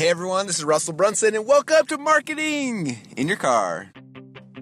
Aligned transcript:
Hey 0.00 0.08
everyone, 0.08 0.46
this 0.46 0.58
is 0.58 0.64
Russell 0.64 0.94
Brunson, 0.94 1.34
and 1.34 1.46
welcome 1.46 1.84
to 1.88 1.98
Marketing 1.98 2.96
in 3.18 3.28
Your 3.28 3.36
Car. 3.36 3.92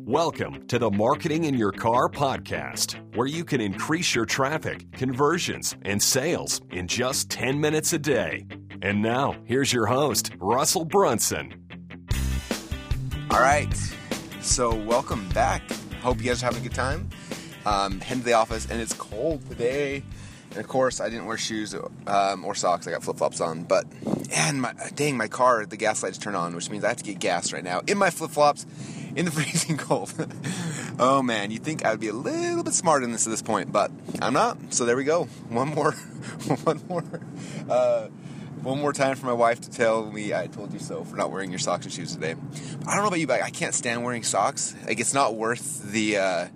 Welcome 0.00 0.66
to 0.66 0.80
the 0.80 0.90
Marketing 0.90 1.44
in 1.44 1.54
Your 1.54 1.70
Car 1.70 2.08
podcast, 2.08 2.96
where 3.14 3.28
you 3.28 3.44
can 3.44 3.60
increase 3.60 4.16
your 4.16 4.24
traffic, 4.24 4.90
conversions, 4.90 5.76
and 5.82 6.02
sales 6.02 6.60
in 6.72 6.88
just 6.88 7.30
10 7.30 7.60
minutes 7.60 7.92
a 7.92 8.00
day. 8.00 8.48
And 8.82 9.00
now, 9.00 9.36
here's 9.44 9.72
your 9.72 9.86
host, 9.86 10.32
Russell 10.40 10.84
Brunson. 10.84 11.54
All 13.30 13.38
right, 13.40 13.72
so 14.40 14.74
welcome 14.74 15.28
back. 15.28 15.62
Hope 16.02 16.18
you 16.18 16.24
guys 16.24 16.42
are 16.42 16.46
having 16.46 16.62
a 16.62 16.64
good 16.64 16.74
time. 16.74 17.08
Um, 17.64 18.00
heading 18.00 18.24
to 18.24 18.26
the 18.26 18.32
office, 18.32 18.68
and 18.68 18.80
it's 18.80 18.92
cold 18.94 19.48
today. 19.48 20.02
And 20.50 20.58
of 20.58 20.68
course, 20.68 21.00
I 21.00 21.08
didn't 21.08 21.26
wear 21.26 21.36
shoes 21.36 21.74
um, 22.06 22.44
or 22.44 22.54
socks. 22.54 22.86
I 22.86 22.92
got 22.92 23.02
flip 23.02 23.18
flops 23.18 23.40
on. 23.40 23.64
But, 23.64 23.86
and 24.32 24.62
my, 24.62 24.74
dang, 24.94 25.16
my 25.16 25.28
car, 25.28 25.66
the 25.66 25.76
gas 25.76 26.02
lights 26.02 26.18
turn 26.18 26.34
on, 26.34 26.54
which 26.54 26.70
means 26.70 26.84
I 26.84 26.88
have 26.88 26.96
to 26.98 27.04
get 27.04 27.18
gas 27.18 27.52
right 27.52 27.64
now 27.64 27.82
in 27.86 27.98
my 27.98 28.10
flip 28.10 28.30
flops 28.30 28.66
in 29.14 29.24
the 29.24 29.30
freezing 29.32 29.76
cold. 29.76 30.12
oh 30.98 31.22
man, 31.22 31.50
you 31.50 31.58
think 31.58 31.84
I 31.84 31.90
would 31.90 32.00
be 32.00 32.08
a 32.08 32.14
little 32.14 32.62
bit 32.62 32.74
smarter 32.74 33.04
than 33.04 33.12
this 33.12 33.26
at 33.26 33.30
this 33.30 33.42
point, 33.42 33.72
but 33.72 33.90
I'm 34.22 34.32
not. 34.32 34.72
So 34.72 34.84
there 34.84 34.96
we 34.96 35.04
go. 35.04 35.24
One 35.48 35.68
more, 35.68 35.92
one 36.64 36.80
more, 36.88 37.04
uh, 37.68 38.06
one 38.62 38.80
more 38.80 38.92
time 38.92 39.16
for 39.16 39.26
my 39.26 39.32
wife 39.32 39.60
to 39.62 39.70
tell 39.70 40.10
me 40.10 40.32
I 40.32 40.46
told 40.46 40.72
you 40.72 40.78
so 40.78 41.04
for 41.04 41.16
not 41.16 41.30
wearing 41.30 41.50
your 41.50 41.58
socks 41.58 41.84
and 41.84 41.92
shoes 41.92 42.14
today. 42.14 42.34
I 42.86 42.94
don't 42.94 43.02
know 43.02 43.08
about 43.08 43.20
you, 43.20 43.26
but 43.26 43.42
I 43.42 43.50
can't 43.50 43.74
stand 43.74 44.04
wearing 44.04 44.22
socks. 44.22 44.74
Like 44.86 45.00
it's 45.00 45.14
not 45.14 45.34
worth 45.34 45.82
the. 45.82 46.16
Uh, 46.18 46.48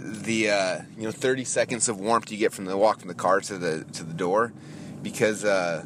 the 0.00 0.50
uh, 0.50 0.80
you 0.96 1.04
know 1.04 1.12
30 1.12 1.44
seconds 1.44 1.88
of 1.88 2.00
warmth 2.00 2.30
you 2.32 2.38
get 2.38 2.52
from 2.52 2.64
the 2.64 2.76
walk 2.76 3.00
from 3.00 3.08
the 3.08 3.14
car 3.14 3.40
to 3.40 3.58
the 3.58 3.84
to 3.92 4.04
the 4.04 4.14
door 4.14 4.52
because 5.02 5.44
uh, 5.44 5.84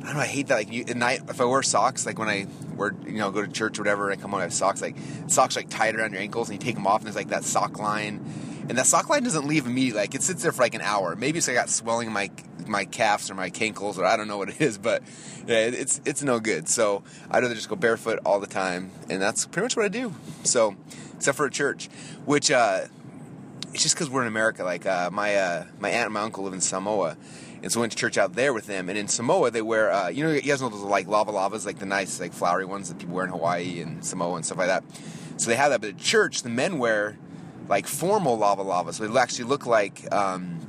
I 0.00 0.04
don't 0.06 0.14
know 0.14 0.20
I 0.20 0.26
hate 0.26 0.48
that 0.48 0.54
like 0.54 0.72
you, 0.72 0.84
at 0.88 0.96
night 0.96 1.20
if 1.28 1.40
I 1.40 1.44
wear 1.44 1.62
socks 1.62 2.06
like 2.06 2.18
when 2.18 2.28
I 2.28 2.46
wear 2.76 2.94
you 3.04 3.18
know 3.18 3.30
go 3.30 3.44
to 3.44 3.52
church 3.52 3.78
or 3.78 3.82
whatever 3.82 4.10
and 4.10 4.18
I 4.18 4.22
come 4.22 4.30
home 4.30 4.40
I 4.40 4.44
have 4.44 4.54
socks 4.54 4.80
like 4.80 4.96
socks 5.26 5.54
like 5.54 5.68
tied 5.68 5.94
around 5.96 6.12
your 6.12 6.22
ankles 6.22 6.48
and 6.48 6.60
you 6.60 6.64
take 6.64 6.76
them 6.76 6.86
off 6.86 7.00
and 7.00 7.06
there's 7.06 7.16
like 7.16 7.28
that 7.28 7.44
sock 7.44 7.78
line 7.78 8.24
and 8.68 8.78
that 8.78 8.86
sock 8.86 9.08
line 9.08 9.22
doesn't 9.22 9.46
leave 9.46 9.66
immediately 9.66 10.00
like 10.00 10.14
it 10.14 10.22
sits 10.22 10.42
there 10.42 10.52
for 10.52 10.62
like 10.62 10.74
an 10.74 10.80
hour. 10.80 11.14
Maybe 11.14 11.38
it's 11.38 11.46
like 11.46 11.56
I 11.56 11.60
got 11.60 11.70
swelling 11.70 12.08
in 12.08 12.12
my 12.12 12.30
my 12.66 12.84
calves 12.84 13.30
or 13.30 13.34
my 13.34 13.50
cankles 13.50 13.98
or 13.98 14.04
I 14.04 14.16
don't 14.16 14.28
know 14.28 14.38
what 14.38 14.48
it 14.48 14.60
is 14.60 14.78
but 14.78 15.02
yeah 15.46 15.58
it's 15.58 16.00
it's 16.04 16.22
no 16.22 16.40
good. 16.40 16.68
So 16.68 17.02
I'd 17.30 17.42
rather 17.42 17.54
just 17.54 17.68
go 17.68 17.76
barefoot 17.76 18.18
all 18.24 18.40
the 18.40 18.46
time 18.46 18.90
and 19.10 19.20
that's 19.20 19.44
pretty 19.46 19.66
much 19.66 19.76
what 19.76 19.84
I 19.84 19.88
do 19.88 20.14
so 20.44 20.74
except 21.16 21.36
for 21.36 21.46
a 21.46 21.50
church 21.50 21.88
which 22.24 22.50
uh 22.50 22.86
it's 23.72 23.82
just 23.82 23.94
because 23.94 24.10
we're 24.10 24.22
in 24.22 24.28
America. 24.28 24.64
Like 24.64 24.86
uh, 24.86 25.10
my 25.12 25.36
uh, 25.36 25.64
my 25.78 25.90
aunt 25.90 26.06
and 26.06 26.14
my 26.14 26.22
uncle 26.22 26.44
live 26.44 26.52
in 26.52 26.60
Samoa, 26.60 27.16
and 27.62 27.70
so 27.70 27.80
I 27.80 27.82
went 27.82 27.92
to 27.92 27.98
church 27.98 28.18
out 28.18 28.34
there 28.34 28.52
with 28.52 28.66
them. 28.66 28.88
And 28.88 28.98
in 28.98 29.08
Samoa, 29.08 29.50
they 29.50 29.62
wear 29.62 29.90
uh, 29.92 30.08
you 30.08 30.24
know 30.24 30.32
you 30.32 30.42
guys 30.42 30.60
know 30.60 30.68
those 30.68 30.80
like 30.80 31.06
lava 31.06 31.30
lavas, 31.30 31.66
like 31.66 31.78
the 31.78 31.86
nice 31.86 32.20
like 32.20 32.32
flowery 32.32 32.64
ones 32.64 32.88
that 32.88 32.98
people 32.98 33.14
wear 33.14 33.24
in 33.24 33.30
Hawaii 33.30 33.80
and 33.80 34.04
Samoa 34.04 34.36
and 34.36 34.44
stuff 34.44 34.58
like 34.58 34.68
that. 34.68 34.84
So 35.36 35.50
they 35.50 35.56
have 35.56 35.70
that, 35.70 35.80
but 35.80 35.90
at 35.90 35.98
church, 35.98 36.42
the 36.42 36.48
men 36.48 36.78
wear 36.78 37.18
like 37.68 37.86
formal 37.86 38.38
lava 38.38 38.62
lavas. 38.62 38.96
So 38.96 39.06
they 39.06 39.18
actually 39.18 39.46
look 39.46 39.66
like. 39.66 40.12
Um, 40.12 40.60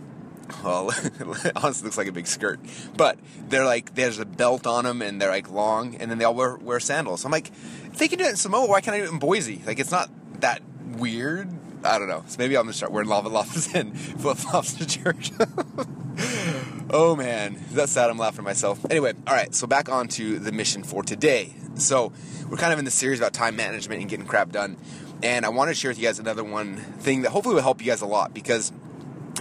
well, 0.63 0.85
honestly, 1.57 1.85
looks 1.85 1.97
like 1.97 2.07
a 2.07 2.13
big 2.13 2.25
skirt, 2.25 2.61
but 2.95 3.19
they're 3.49 3.65
like 3.65 3.95
there's 3.95 4.17
a 4.17 4.25
belt 4.25 4.65
on 4.65 4.85
them 4.85 5.01
and 5.01 5.21
they're 5.21 5.29
like 5.29 5.51
long, 5.51 5.95
and 5.95 6.09
then 6.09 6.19
they 6.19 6.25
all 6.25 6.35
wear, 6.35 6.55
wear 6.55 6.79
sandals. 6.79 7.21
So 7.21 7.25
I'm 7.25 7.33
like, 7.33 7.49
if 7.87 7.97
they 7.97 8.07
can 8.07 8.17
do 8.17 8.23
it 8.23 8.29
in 8.29 8.35
Samoa, 8.37 8.65
why 8.65 8.79
can't 8.79 8.95
I 8.95 8.99
do 8.99 9.05
it 9.05 9.11
in 9.11 9.19
Boise? 9.19 9.61
Like, 9.65 9.77
it's 9.79 9.91
not 9.91 10.09
that 10.39 10.61
weird 10.95 11.49
I 11.87 11.99
don't 11.99 12.07
know. 12.07 12.23
So 12.27 12.35
maybe 12.39 12.57
I'm 12.57 12.63
gonna 12.63 12.73
start 12.73 12.91
wearing 12.91 13.09
lava 13.09 13.29
lavas 13.29 13.73
and 13.75 13.97
flip 13.97 14.37
flops 14.37 14.73
to 14.75 14.85
church. 14.85 15.31
oh 16.89 17.15
man, 17.15 17.55
is 17.55 17.73
that 17.73 17.89
sad? 17.89 18.09
I'm 18.09 18.17
laughing 18.17 18.39
at 18.39 18.45
myself. 18.45 18.85
Anyway, 18.89 19.13
all 19.25 19.33
right. 19.33 19.53
So 19.55 19.67
back 19.67 19.89
on 19.89 20.07
to 20.09 20.39
the 20.39 20.51
mission 20.51 20.83
for 20.83 21.03
today. 21.03 21.53
So 21.75 22.11
we're 22.49 22.57
kind 22.57 22.73
of 22.73 22.79
in 22.79 22.85
the 22.85 22.91
series 22.91 23.19
about 23.19 23.33
time 23.33 23.55
management 23.55 24.01
and 24.01 24.09
getting 24.09 24.25
crap 24.25 24.51
done, 24.51 24.77
and 25.23 25.45
I 25.45 25.49
want 25.49 25.69
to 25.69 25.75
share 25.75 25.91
with 25.91 25.99
you 25.99 26.05
guys 26.05 26.19
another 26.19 26.43
one 26.43 26.77
thing 26.77 27.21
that 27.21 27.31
hopefully 27.31 27.55
will 27.55 27.61
help 27.61 27.81
you 27.81 27.87
guys 27.87 28.01
a 28.01 28.07
lot 28.07 28.33
because 28.33 28.71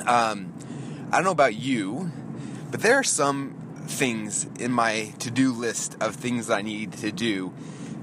um, 0.06 0.52
I 1.10 1.16
don't 1.16 1.24
know 1.24 1.30
about 1.30 1.54
you, 1.54 2.10
but 2.70 2.80
there 2.80 2.94
are 2.94 3.04
some 3.04 3.54
things 3.86 4.46
in 4.58 4.72
my 4.72 5.14
to-do 5.18 5.52
list 5.52 5.96
of 6.00 6.16
things 6.16 6.48
that 6.48 6.58
I 6.58 6.62
need 6.62 6.92
to 6.94 7.12
do 7.12 7.54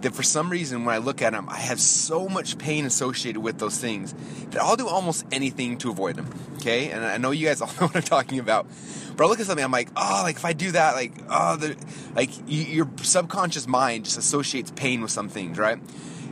that 0.04 0.14
for 0.14 0.24
some 0.24 0.50
reason 0.50 0.86
when 0.86 0.96
I 0.96 1.00
look 1.00 1.22
at 1.22 1.34
them, 1.34 1.50
I 1.50 1.58
have 1.58 1.80
so 1.80 2.30
much 2.30 2.58
pain 2.58 2.86
associated 2.86 3.42
with 3.42 3.58
those 3.58 3.78
things 3.78 4.14
that 4.52 4.62
I'll 4.62 4.76
do 4.76 4.88
almost 4.88 5.26
anything 5.32 5.78
to 5.80 5.90
avoid 5.90 6.16
them. 6.16 6.30
Okay, 6.56 6.92
and 6.92 7.04
I 7.04 7.18
know 7.18 7.32
you 7.32 7.48
guys 7.48 7.62
all 7.62 7.68
know 7.68 7.88
what 7.88 7.96
I'm 7.96 8.04
talking 8.04 8.40
about. 8.40 8.68
But 9.16 9.26
I 9.26 9.28
look 9.28 9.40
at 9.40 9.46
something, 9.46 9.64
I'm 9.64 9.72
like, 9.72 9.90
oh, 9.96 10.22
like 10.24 10.38
if 10.38 10.46
I 10.46 10.54
do 10.54 10.72
that, 10.72 10.96
like, 10.96 11.14
oh, 11.30 11.58
the, 11.58 11.76
like 12.16 12.30
you, 12.48 12.64
your 12.64 12.90
subconscious 13.02 13.68
mind 13.68 14.06
just 14.06 14.18
associates 14.18 14.72
pain 14.76 15.02
with 15.02 15.12
some 15.12 15.30
things, 15.30 15.58
right? 15.58 15.80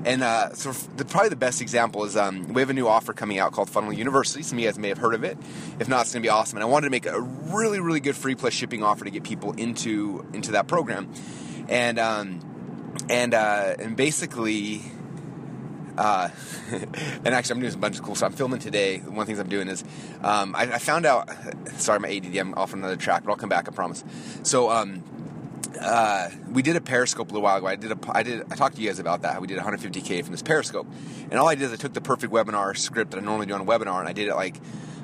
And 0.04 0.24
uh, 0.24 0.54
so 0.54 0.72
the, 0.98 1.06
probably 1.06 1.30
the 1.30 1.36
best 1.36 1.62
example 1.62 2.04
is 2.06 2.18
um, 2.18 2.54
we 2.54 2.62
have 2.62 2.72
a 2.72 2.74
new 2.74 2.88
offer 2.88 3.14
coming 3.14 3.38
out 3.38 3.52
called 3.52 3.70
Funnel 3.70 3.94
University. 3.94 4.42
Some 4.42 4.58
of 4.58 4.64
you 4.64 4.68
guys 4.68 4.80
may 4.80 4.88
have 4.90 4.98
heard 4.98 5.14
of 5.14 5.24
it. 5.24 5.38
If 5.80 5.88
not, 5.88 6.02
it's 6.02 6.14
going 6.14 6.24
to 6.24 6.26
be 6.26 6.30
awesome. 6.30 6.58
And 6.58 6.64
I 6.64 6.68
wanted 6.68 6.88
to 6.88 6.92
make 6.92 7.06
a 7.06 7.22
really, 7.22 7.80
really 7.80 8.00
good 8.00 8.16
free 8.16 8.34
plus 8.34 8.54
shipping 8.54 8.82
offer 8.82 9.06
to 9.06 9.12
get 9.12 9.24
people 9.24 9.52
into 9.54 10.26
into 10.34 10.54
that 10.54 10.68
program. 10.68 11.12
And 11.70 12.00
um, 12.00 12.40
and 13.10 13.34
uh, 13.34 13.76
and 13.80 13.96
basically, 13.96 14.82
uh, 15.98 16.30
and 16.72 17.28
actually, 17.28 17.56
I'm 17.56 17.62
doing 17.62 17.74
a 17.74 17.78
bunch 17.78 17.98
of 17.98 18.04
cool 18.04 18.16
stuff. 18.16 18.32
I'm 18.32 18.38
filming 18.38 18.60
today. 18.60 19.00
One 19.00 19.10
of 19.10 19.18
the 19.20 19.26
things 19.26 19.40
I'm 19.40 19.50
doing 19.50 19.68
is 19.68 19.84
um, 20.22 20.56
I, 20.56 20.64
I, 20.64 20.78
found 20.78 21.06
out. 21.06 21.30
Sorry, 21.78 22.00
my 22.00 22.10
ADD. 22.10 22.36
I'm 22.38 22.54
off 22.56 22.74
on 22.74 22.80
another 22.80 22.96
track, 22.96 23.24
but 23.24 23.32
I'll 23.32 23.38
come 23.38 23.50
back. 23.50 23.68
I 23.68 23.72
promise. 23.72 24.04
So. 24.44 24.70
Um, 24.70 25.04
uh, 25.80 26.30
we 26.50 26.62
did 26.62 26.76
a 26.76 26.82
Periscope 26.82 27.30
a 27.30 27.34
little 27.34 27.44
while 27.44 27.58
ago. 27.58 27.66
I 27.66 27.76
did 27.76 27.92
a, 27.92 27.98
I 28.12 28.24
did, 28.24 28.42
I 28.52 28.56
talked 28.56 28.76
to 28.76 28.82
you 28.82 28.90
guys 28.90 29.00
about 29.00 29.22
that. 29.22 29.42
We 29.42 29.48
did 29.48 29.58
150k 29.58 30.24
from 30.24 30.32
this 30.32 30.42
Periscope, 30.42 30.86
and 31.30 31.40
all 31.40 31.48
I 31.48 31.56
did 31.56 31.64
is 31.64 31.74
I 31.74 31.76
took 31.78 31.94
the 31.94 32.02
perfect 32.02 32.32
webinar 32.32 32.78
script 32.78 33.12
that 33.12 33.18
I 33.18 33.22
normally 33.22 33.46
do 33.46 33.54
on 33.54 33.62
a 33.62 33.66
webinar, 33.66 34.00
and 34.00 34.08
I 34.08 34.14
did 34.14 34.28
it 34.28 34.36
like 34.36 34.58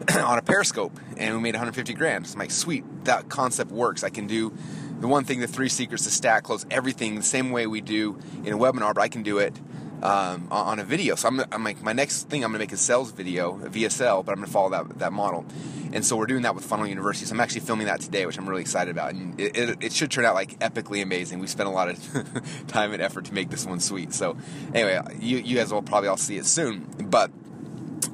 on 0.16 0.38
a 0.38 0.42
Periscope, 0.42 1.00
and 1.16 1.36
we 1.36 1.42
made 1.42 1.56
150 1.56 1.94
grand. 1.94 2.28
So 2.28 2.34
I'm 2.34 2.40
like, 2.40 2.52
sweet, 2.52 2.84
that 3.06 3.30
concept 3.30 3.72
works. 3.72 4.04
I 4.04 4.10
can 4.10 4.28
do 4.28 4.54
the 5.00 5.08
one 5.08 5.24
thing, 5.24 5.40
the 5.40 5.48
three 5.48 5.70
secrets 5.70 6.04
to 6.06 6.12
stack 6.12 6.44
close 6.44 6.66
everything 6.72 7.16
the 7.16 7.24
same 7.24 7.52
way 7.52 7.68
we 7.68 7.82
do 7.82 8.18
in 8.44 8.54
a 8.54 8.58
webinar, 8.58 8.94
but 8.94 9.02
I 9.02 9.08
can 9.08 9.24
do 9.24 9.38
it 9.40 9.58
um, 10.02 10.48
on 10.52 10.80
a 10.80 10.84
video. 10.84 11.16
So 11.16 11.28
I'm, 11.28 11.42
I'm, 11.52 11.64
like, 11.64 11.82
my 11.82 11.94
next 11.94 12.30
thing 12.30 12.44
I'm 12.44 12.52
going 12.52 12.60
to 12.60 12.64
make 12.64 12.72
a 12.72 12.78
sales 12.78 13.12
video, 13.12 13.56
a 13.64 13.70
VSL, 13.70 14.24
but 14.24 14.32
I'm 14.32 14.38
going 14.38 14.48
to 14.48 14.52
follow 14.52 14.70
that 14.70 15.00
that 15.00 15.14
model. 15.14 15.46
And 15.94 16.06
so 16.06 16.18
we're 16.18 16.26
doing 16.26 16.44
that 16.44 16.54
with 16.54 16.66
Funnel 16.66 16.88
University. 16.88 17.26
So 17.26 17.34
I'm 17.34 17.40
actually 17.40 17.62
filming 17.62 17.88
that 17.88 18.02
today, 18.02 18.26
which 18.26 18.38
I'm 18.38 18.48
really 18.48 18.62
excited 18.62 18.92
about. 18.92 19.14
And 19.14 19.40
it, 19.40 19.58
it, 19.58 19.78
it 19.82 19.94
should 19.94 20.12
turn 20.12 20.26
out 20.26 20.36
like 20.36 20.60
epically 20.60 21.02
amazing. 21.02 21.40
We 21.40 21.48
spent 21.48 21.70
a 21.70 21.72
lot 21.72 21.90
of 21.90 22.68
time 22.68 22.92
and 22.92 23.02
effort 23.02 23.26
to 23.26 23.34
make 23.34 23.50
this 23.50 23.66
one 23.66 23.80
sweet. 23.80 24.14
So 24.14 24.38
anyway, 24.74 25.00
you, 25.20 25.38
you 25.38 25.56
guys 25.56 25.72
will 25.72 25.82
probably 25.82 26.10
all 26.10 26.18
see 26.18 26.38
it 26.38 26.46
soon. 26.46 26.88
But 27.04 27.32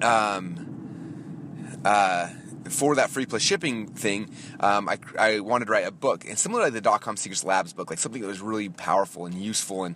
um, 0.01 1.79
uh, 1.83 2.29
for 2.71 2.95
that 2.95 3.09
free 3.09 3.25
plus 3.25 3.41
shipping 3.41 3.87
thing, 3.87 4.29
um, 4.59 4.87
I, 4.87 4.97
I 5.19 5.39
wanted 5.39 5.65
to 5.65 5.71
write 5.71 5.87
a 5.87 5.91
book, 5.91 6.25
and 6.27 6.37
similar 6.37 6.65
to 6.65 6.71
the 6.71 6.81
dot 6.81 7.01
com 7.01 7.17
secrets 7.17 7.43
labs 7.43 7.73
book, 7.73 7.89
like 7.89 7.99
something 7.99 8.21
that 8.21 8.27
was 8.27 8.41
really 8.41 8.69
powerful 8.69 9.25
and 9.25 9.35
useful, 9.35 9.83
and 9.83 9.95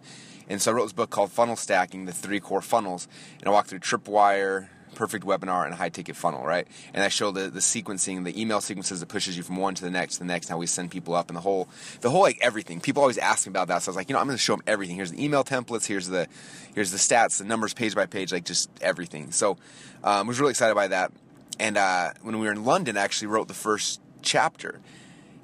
and 0.50 0.62
so 0.62 0.72
I 0.72 0.76
wrote 0.76 0.86
this 0.86 0.94
book 0.94 1.10
called 1.10 1.32
Funnel 1.32 1.56
Stacking: 1.56 2.06
The 2.06 2.12
Three 2.14 2.40
Core 2.40 2.62
Funnels, 2.62 3.08
and 3.40 3.48
I 3.48 3.52
walked 3.52 3.70
through 3.70 3.80
Tripwire, 3.80 4.70
perfect 4.96 5.26
webinar 5.26 5.66
and 5.66 5.76
high 5.76 5.90
ticket 5.90 6.16
funnel, 6.16 6.44
right? 6.44 6.68
And 6.94 7.04
I 7.04 7.10
show 7.10 7.30
the, 7.30 7.50
the 7.52 7.60
sequencing, 7.60 8.24
the 8.24 8.40
email 8.42 8.62
sequences 8.62 9.00
that 9.00 9.06
pushes 9.06 9.38
you 9.38 9.44
from 9.44 9.58
one 9.58 9.76
to 9.76 9.84
the 9.84 9.92
next 9.92 10.14
to 10.14 10.20
the 10.20 10.26
next, 10.26 10.50
how 10.50 10.58
we 10.58 10.66
send 10.66 10.90
people 10.90 11.14
up, 11.14 11.30
and 11.30 11.38
the 11.38 11.42
whole, 11.42 11.70
the 12.02 12.10
whole 12.10 12.22
like 12.22 12.40
everything. 12.42 12.82
People 12.82 13.04
always 13.04 13.20
ask 13.20 13.46
me 13.46 13.52
about 13.52 13.68
that, 13.68 13.84
so 13.84 13.90
I 13.90 13.92
was 13.92 13.96
like, 13.96 14.10
you 14.10 14.14
know, 14.14 14.20
I'm 14.20 14.26
going 14.26 14.38
to 14.38 14.44
show 14.44 14.54
them 14.54 14.64
everything. 14.66 14.96
Here's 14.96 15.12
the 15.12 15.24
email 15.24 15.44
templates, 15.44 15.86
here's 15.86 16.08
the, 16.08 16.28
here's 16.74 16.92
the 16.92 16.98
stats, 16.98 17.38
the 17.38 17.46
numbers 17.46 17.76
page 17.76 17.94
by 17.94 18.08
page, 18.08 18.32
like 18.32 18.46
just 18.46 18.72
everything. 18.82 19.32
So 19.32 19.52
um, 19.52 19.58
I 20.04 20.22
was 20.24 20.40
really 20.40 20.52
excited 20.52 20.74
by 20.74 20.88
that. 20.88 21.12
And 21.60 21.78
uh, 21.78 22.12
when 22.22 22.40
we 22.40 22.46
were 22.46 22.52
in 22.52 22.66
London, 22.66 22.98
I 22.98 23.02
actually 23.02 23.28
wrote 23.28 23.48
the 23.48 23.54
first 23.54 24.02
chapter, 24.22 24.80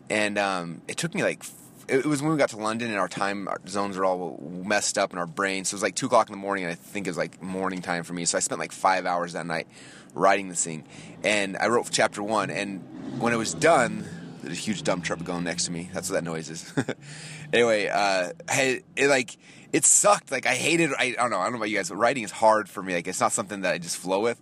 and 0.09 0.37
um, 0.37 0.81
it 0.87 0.97
took 0.97 1.15
me 1.15 1.23
like 1.23 1.43
it 1.87 2.05
was 2.05 2.21
when 2.21 2.31
we 2.31 2.37
got 2.37 2.49
to 2.49 2.57
London 2.57 2.89
and 2.89 2.99
our 2.99 3.07
time 3.07 3.47
our 3.47 3.59
zones 3.67 3.97
are 3.97 4.05
all 4.05 4.39
messed 4.63 4.97
up 4.97 5.11
in 5.11 5.19
our 5.19 5.25
brains. 5.25 5.69
So 5.69 5.75
it 5.75 5.77
was 5.77 5.83
like 5.83 5.95
two 5.95 6.05
o'clock 6.05 6.29
in 6.29 6.33
the 6.33 6.37
morning, 6.37 6.65
and 6.65 6.71
I 6.71 6.75
think 6.75 7.07
it 7.07 7.09
was 7.09 7.17
like 7.17 7.41
morning 7.41 7.81
time 7.81 8.03
for 8.03 8.13
me. 8.13 8.25
So 8.25 8.37
I 8.37 8.41
spent 8.41 8.59
like 8.59 8.71
five 8.71 9.05
hours 9.05 9.33
that 9.33 9.45
night 9.45 9.67
writing 10.13 10.49
this 10.49 10.63
thing, 10.63 10.85
and 11.23 11.57
I 11.57 11.67
wrote 11.67 11.89
chapter 11.91 12.21
one. 12.21 12.49
And 12.49 12.81
when 13.19 13.33
it 13.33 13.37
was 13.37 13.53
done, 13.53 14.05
there's 14.41 14.57
a 14.57 14.61
huge 14.61 14.83
dump 14.83 15.03
truck 15.03 15.23
going 15.23 15.43
next 15.43 15.65
to 15.65 15.71
me. 15.71 15.89
That's 15.93 16.09
what 16.09 16.15
that 16.15 16.23
noise 16.23 16.49
is. 16.49 16.73
anyway, 17.53 17.87
uh, 17.87 18.33
I, 18.47 18.81
it 18.95 19.07
like 19.07 19.35
it 19.71 19.83
sucked. 19.85 20.31
Like 20.31 20.45
I 20.45 20.55
hated. 20.55 20.91
I, 20.97 21.05
I 21.05 21.11
don't 21.13 21.31
know. 21.31 21.39
I 21.39 21.43
don't 21.43 21.53
know 21.53 21.57
about 21.57 21.69
you 21.69 21.77
guys, 21.77 21.89
but 21.89 21.95
writing 21.95 22.23
is 22.23 22.31
hard 22.31 22.69
for 22.69 22.83
me. 22.83 22.93
Like 22.93 23.07
it's 23.07 23.19
not 23.19 23.31
something 23.31 23.61
that 23.61 23.73
I 23.73 23.77
just 23.77 23.97
flow 23.97 24.19
with 24.19 24.39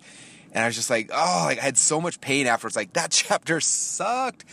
and 0.51 0.63
I 0.63 0.67
was 0.67 0.75
just 0.75 0.89
like, 0.89 1.09
oh, 1.13 1.43
like 1.45 1.59
I 1.59 1.61
had 1.61 1.77
so 1.77 2.01
much 2.01 2.19
pain 2.21 2.47
afterwards. 2.47 2.75
Like 2.75 2.93
that 2.93 3.11
chapter 3.11 3.59
sucked. 3.59 4.45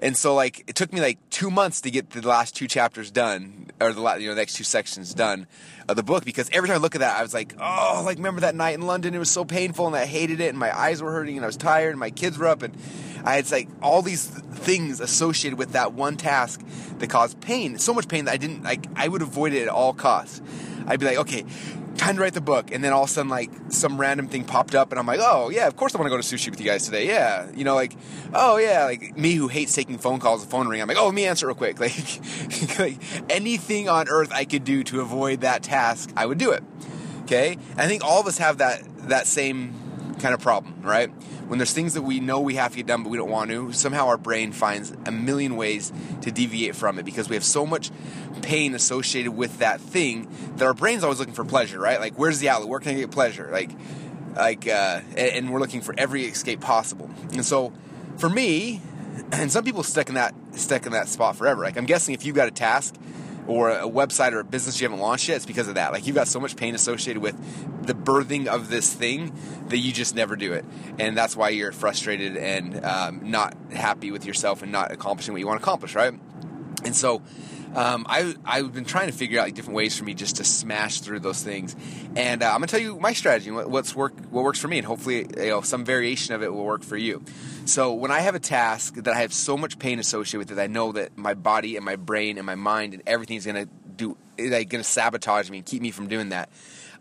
And 0.00 0.16
so 0.16 0.34
like 0.34 0.64
it 0.68 0.76
took 0.76 0.92
me 0.92 1.00
like 1.00 1.18
two 1.30 1.50
months 1.50 1.80
to 1.80 1.90
get 1.90 2.10
the 2.10 2.26
last 2.26 2.54
two 2.54 2.68
chapters 2.68 3.10
done, 3.10 3.70
or 3.80 3.92
the 3.92 4.00
you 4.20 4.28
know 4.28 4.34
the 4.34 4.40
next 4.40 4.54
two 4.54 4.64
sections 4.64 5.12
done 5.12 5.46
of 5.88 5.96
the 5.96 6.04
book 6.04 6.24
because 6.24 6.48
every 6.52 6.68
time 6.68 6.76
I 6.76 6.80
look 6.80 6.94
at 6.94 7.00
that, 7.00 7.18
I 7.18 7.22
was 7.22 7.34
like, 7.34 7.54
oh, 7.60 8.02
like 8.04 8.18
remember 8.18 8.42
that 8.42 8.54
night 8.54 8.74
in 8.74 8.82
London? 8.82 9.14
It 9.14 9.18
was 9.18 9.30
so 9.30 9.44
painful, 9.44 9.88
and 9.88 9.96
I 9.96 10.06
hated 10.06 10.40
it, 10.40 10.50
and 10.50 10.58
my 10.58 10.76
eyes 10.76 11.02
were 11.02 11.10
hurting, 11.10 11.36
and 11.36 11.44
I 11.44 11.48
was 11.48 11.56
tired, 11.56 11.90
and 11.90 11.98
my 11.98 12.10
kids 12.10 12.38
were 12.38 12.46
up, 12.46 12.62
and 12.62 12.76
I 13.24 13.36
had 13.36 13.50
like 13.50 13.68
all 13.82 14.02
these 14.02 14.26
things 14.26 15.00
associated 15.00 15.58
with 15.58 15.72
that 15.72 15.92
one 15.92 16.16
task 16.16 16.64
that 16.98 17.08
caused 17.08 17.40
pain, 17.40 17.78
so 17.78 17.94
much 17.94 18.08
pain 18.08 18.26
that 18.26 18.32
I 18.32 18.36
didn't 18.36 18.62
like. 18.62 18.86
I 18.96 19.08
would 19.08 19.22
avoid 19.22 19.52
it 19.52 19.62
at 19.62 19.68
all 19.68 19.92
costs. 19.92 20.40
I'd 20.86 21.00
be 21.00 21.06
like, 21.06 21.18
okay, 21.18 21.44
time 21.98 22.16
to 22.16 22.22
write 22.22 22.32
the 22.32 22.40
book, 22.40 22.70
and 22.70 22.82
then 22.82 22.92
all 22.92 23.04
of 23.04 23.10
a 23.10 23.12
sudden, 23.12 23.28
like 23.28 23.50
some 23.68 24.00
random 24.00 24.28
thing 24.28 24.44
popped 24.44 24.74
up, 24.74 24.90
and 24.90 24.98
I'm 24.98 25.06
like, 25.06 25.20
oh 25.22 25.50
yeah, 25.50 25.66
of 25.66 25.76
course 25.76 25.94
I 25.94 25.98
want 25.98 26.06
to 26.06 26.10
go 26.10 26.20
to 26.20 26.22
sushi 26.22 26.50
with 26.50 26.60
you 26.60 26.66
guys 26.66 26.84
today. 26.84 27.06
Yeah, 27.06 27.50
you 27.54 27.64
know, 27.64 27.74
like, 27.74 27.94
oh 28.32 28.56
yeah, 28.56 28.84
like 28.84 29.16
me 29.16 29.34
who 29.34 29.48
hates 29.48 29.74
taking 29.74 29.98
phone 29.98 30.20
calls, 30.20 30.44
the 30.44 30.50
phone 30.50 30.68
ring. 30.68 30.80
I'm 30.80 30.88
like, 30.88 30.96
oh, 30.96 31.06
let 31.06 31.14
me 31.14 31.26
answer 31.26 31.46
real 31.46 31.56
quick. 31.56 31.78
Like, 31.88 32.78
like 32.78 32.98
anything 33.30 33.88
on 33.88 34.08
earth 34.08 34.30
I 34.32 34.44
could 34.44 34.64
do 34.64 34.82
to 34.84 35.00
avoid 35.00 35.40
that 35.40 35.62
task, 35.62 36.10
I 36.16 36.26
would 36.26 36.38
do 36.38 36.50
it. 36.50 36.62
Okay, 37.22 37.52
and 37.72 37.80
I 37.80 37.86
think 37.88 38.04
all 38.04 38.20
of 38.20 38.26
us 38.26 38.38
have 38.38 38.58
that 38.58 38.82
that 39.08 39.26
same 39.26 39.74
kind 40.18 40.34
of 40.34 40.40
problem, 40.40 40.82
right? 40.82 41.08
When 41.48 41.58
there's 41.58 41.72
things 41.72 41.94
that 41.94 42.02
we 42.02 42.20
know 42.20 42.40
we 42.40 42.56
have 42.56 42.72
to 42.72 42.76
get 42.76 42.86
done 42.86 43.02
but 43.02 43.10
we 43.10 43.18
don't 43.18 43.30
want 43.30 43.50
to, 43.50 43.72
somehow 43.72 44.08
our 44.08 44.18
brain 44.18 44.52
finds 44.52 44.92
a 45.06 45.12
million 45.12 45.56
ways 45.56 45.92
to 46.22 46.30
deviate 46.30 46.76
from 46.76 46.98
it 46.98 47.04
because 47.04 47.28
we 47.28 47.36
have 47.36 47.44
so 47.44 47.64
much 47.64 47.90
pain 48.42 48.74
associated 48.74 49.32
with 49.32 49.58
that 49.58 49.80
thing 49.80 50.28
that 50.56 50.64
our 50.64 50.74
brain's 50.74 51.04
always 51.04 51.18
looking 51.18 51.34
for 51.34 51.44
pleasure, 51.44 51.78
right? 51.80 52.00
Like, 52.00 52.18
where's 52.18 52.38
the 52.38 52.48
outlet? 52.48 52.68
Where 52.68 52.80
can 52.80 52.96
I 52.96 53.00
get 53.00 53.10
pleasure? 53.10 53.48
Like, 53.50 53.70
like, 54.36 54.68
uh, 54.68 55.00
and 55.16 55.50
we're 55.50 55.60
looking 55.60 55.80
for 55.80 55.94
every 55.98 56.24
escape 56.24 56.60
possible. 56.60 57.10
And 57.32 57.44
so, 57.44 57.72
for 58.18 58.28
me, 58.28 58.80
and 59.32 59.50
some 59.50 59.64
people 59.64 59.82
stuck 59.82 60.08
in 60.08 60.14
that 60.14 60.34
stuck 60.52 60.86
in 60.86 60.92
that 60.92 61.08
spot 61.08 61.36
forever. 61.36 61.62
Like, 61.62 61.76
I'm 61.76 61.86
guessing 61.86 62.14
if 62.14 62.24
you've 62.24 62.36
got 62.36 62.48
a 62.48 62.52
task 62.52 62.94
or 63.48 63.70
a 63.70 63.88
website 63.88 64.32
or 64.32 64.40
a 64.40 64.44
business 64.44 64.80
you 64.80 64.84
haven't 64.84 65.00
launched 65.00 65.28
yet, 65.28 65.36
it's 65.36 65.46
because 65.46 65.66
of 65.66 65.74
that. 65.74 65.90
Like 65.90 66.06
you've 66.06 66.14
got 66.14 66.28
so 66.28 66.38
much 66.38 66.54
pain 66.54 66.74
associated 66.74 67.20
with 67.20 67.36
the 67.86 67.94
birthing 67.94 68.46
of 68.46 68.68
this 68.68 68.92
thing 68.92 69.32
that 69.68 69.78
you 69.78 69.92
just 69.92 70.14
never 70.14 70.36
do 70.36 70.52
it, 70.52 70.64
and 70.98 71.16
that's 71.16 71.34
why 71.34 71.48
you're 71.48 71.72
frustrated 71.72 72.36
and 72.36 72.84
um, 72.84 73.30
not 73.30 73.56
happy 73.72 74.12
with 74.12 74.24
yourself 74.24 74.62
and 74.62 74.70
not 74.70 74.92
accomplishing 74.92 75.32
what 75.32 75.40
you 75.40 75.46
want 75.46 75.58
to 75.58 75.64
accomplish, 75.64 75.96
right? 75.96 76.14
And 76.84 76.94
so. 76.94 77.22
Um, 77.74 78.06
I, 78.08 78.34
I've 78.44 78.72
been 78.72 78.84
trying 78.84 79.06
to 79.06 79.12
figure 79.12 79.38
out 79.40 79.44
like, 79.44 79.54
different 79.54 79.76
ways 79.76 79.96
for 79.96 80.04
me 80.04 80.14
just 80.14 80.36
to 80.36 80.44
smash 80.44 81.00
through 81.00 81.20
those 81.20 81.42
things, 81.42 81.76
and 82.16 82.42
uh, 82.42 82.46
I'm 82.46 82.54
gonna 82.54 82.66
tell 82.66 82.80
you 82.80 82.98
my 82.98 83.12
strategy, 83.12 83.50
what, 83.50 83.70
what's 83.70 83.94
work, 83.94 84.14
what 84.30 84.44
works 84.44 84.58
for 84.58 84.68
me, 84.68 84.78
and 84.78 84.86
hopefully 84.86 85.26
you 85.36 85.48
know 85.48 85.60
some 85.60 85.84
variation 85.84 86.34
of 86.34 86.42
it 86.42 86.52
will 86.52 86.64
work 86.64 86.82
for 86.82 86.96
you. 86.96 87.22
So 87.66 87.92
when 87.92 88.10
I 88.10 88.20
have 88.20 88.34
a 88.34 88.40
task 88.40 88.94
that 88.94 89.14
I 89.14 89.20
have 89.20 89.32
so 89.32 89.56
much 89.56 89.78
pain 89.78 89.98
associated 89.98 90.38
with 90.38 90.58
it, 90.58 90.60
I 90.60 90.66
know 90.66 90.92
that 90.92 91.16
my 91.18 91.34
body 91.34 91.76
and 91.76 91.84
my 91.84 91.96
brain 91.96 92.38
and 92.38 92.46
my 92.46 92.54
mind 92.54 92.94
and 92.94 93.02
everything 93.06 93.36
is 93.36 93.46
gonna 93.46 93.66
do 93.96 94.16
like 94.38 94.68
gonna 94.70 94.84
sabotage 94.84 95.50
me 95.50 95.58
and 95.58 95.66
keep 95.66 95.82
me 95.82 95.90
from 95.90 96.08
doing 96.08 96.30
that. 96.30 96.48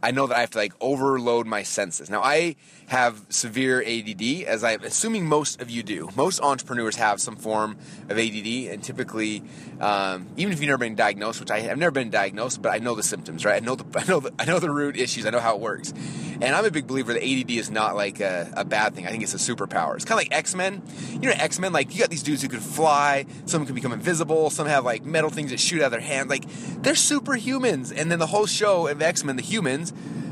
I 0.01 0.11
know 0.11 0.27
that 0.27 0.37
I 0.37 0.41
have 0.41 0.51
to 0.51 0.57
like 0.57 0.73
overload 0.79 1.47
my 1.47 1.63
senses. 1.63 2.09
Now 2.09 2.21
I 2.21 2.55
have 2.87 3.25
severe 3.29 3.81
ADD, 3.81 4.43
as 4.45 4.63
I'm 4.63 4.83
assuming 4.83 5.25
most 5.25 5.61
of 5.61 5.69
you 5.69 5.83
do. 5.83 6.09
Most 6.15 6.39
entrepreneurs 6.39 6.95
have 6.95 7.19
some 7.19 7.35
form 7.35 7.77
of 8.07 8.17
ADD, 8.17 8.71
and 8.71 8.81
typically, 8.81 9.43
um, 9.81 10.27
even 10.37 10.53
if 10.53 10.61
you've 10.61 10.69
never 10.69 10.77
been 10.77 10.95
diagnosed, 10.95 11.39
which 11.39 11.51
I 11.51 11.59
have 11.61 11.77
never 11.77 11.91
been 11.91 12.09
diagnosed, 12.09 12.61
but 12.61 12.71
I 12.71 12.77
know 12.77 12.95
the 12.95 13.03
symptoms, 13.03 13.43
right? 13.43 13.61
I 13.61 13.65
know 13.65 13.75
the 13.75 13.85
I 13.99 14.05
know 14.07 14.19
the, 14.19 14.33
I 14.39 14.45
know 14.45 14.59
the 14.59 14.69
root 14.69 14.97
issues. 14.97 15.25
I 15.25 15.31
know 15.31 15.39
how 15.39 15.55
it 15.55 15.61
works, 15.61 15.91
and 15.91 16.45
I'm 16.45 16.63
a 16.63 16.71
big 16.71 16.87
believer 16.87 17.13
that 17.13 17.23
ADD 17.23 17.51
is 17.51 17.71
not 17.71 17.95
like 17.95 18.19
a, 18.19 18.53
a 18.55 18.63
bad 18.63 18.95
thing. 18.95 19.07
I 19.07 19.09
think 19.11 19.23
it's 19.23 19.33
a 19.33 19.37
superpower. 19.37 19.95
It's 19.95 20.05
kind 20.05 20.19
of 20.19 20.25
like 20.25 20.37
X 20.37 20.55
Men. 20.55 20.81
You 21.11 21.29
know, 21.29 21.31
X 21.31 21.59
Men. 21.59 21.73
Like 21.73 21.93
you 21.93 21.99
got 21.99 22.09
these 22.09 22.23
dudes 22.23 22.41
who 22.41 22.47
can 22.47 22.59
fly. 22.59 23.25
Some 23.45 23.65
can 23.65 23.75
become 23.75 23.91
invisible. 23.91 24.49
Some 24.49 24.67
have 24.67 24.85
like 24.85 25.03
metal 25.03 25.29
things 25.29 25.49
that 25.51 25.59
shoot 25.59 25.81
out 25.81 25.87
of 25.87 25.91
their 25.91 25.99
hand. 26.01 26.29
Like 26.29 26.45
they're 26.81 26.93
superhumans. 26.93 27.93
And 27.95 28.11
then 28.11 28.19
the 28.19 28.27
whole 28.27 28.45
show 28.45 28.87
of 28.87 29.01
X 29.01 29.23
Men, 29.23 29.35
the 29.35 29.41
humans 29.41 29.86